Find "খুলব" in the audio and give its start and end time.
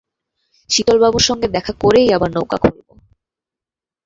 2.57-2.87